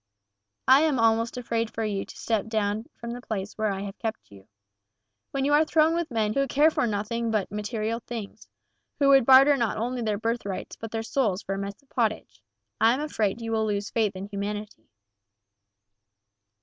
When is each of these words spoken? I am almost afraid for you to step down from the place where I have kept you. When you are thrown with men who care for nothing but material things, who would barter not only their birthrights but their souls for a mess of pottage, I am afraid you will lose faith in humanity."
I 0.67 0.81
am 0.81 0.97
almost 0.97 1.37
afraid 1.37 1.69
for 1.71 1.83
you 1.85 2.05
to 2.05 2.17
step 2.17 2.47
down 2.47 2.87
from 2.95 3.11
the 3.11 3.21
place 3.21 3.55
where 3.55 3.69
I 3.71 3.81
have 3.81 3.99
kept 3.99 4.31
you. 4.31 4.47
When 5.29 5.45
you 5.45 5.53
are 5.53 5.63
thrown 5.63 5.93
with 5.93 6.09
men 6.09 6.33
who 6.33 6.47
care 6.47 6.71
for 6.71 6.87
nothing 6.87 7.29
but 7.29 7.51
material 7.51 7.99
things, 7.99 8.49
who 8.97 9.09
would 9.09 9.27
barter 9.27 9.55
not 9.55 9.77
only 9.77 10.01
their 10.01 10.17
birthrights 10.17 10.75
but 10.75 10.89
their 10.89 11.03
souls 11.03 11.43
for 11.43 11.53
a 11.53 11.59
mess 11.59 11.79
of 11.83 11.89
pottage, 11.89 12.41
I 12.79 12.95
am 12.95 12.99
afraid 13.01 13.41
you 13.41 13.51
will 13.51 13.67
lose 13.67 13.91
faith 13.91 14.15
in 14.15 14.25
humanity." 14.25 14.89